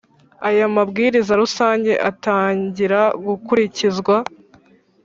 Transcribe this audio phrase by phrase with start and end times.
[0.47, 4.15] Aya mabwiriza rusange atangira gukurikizwa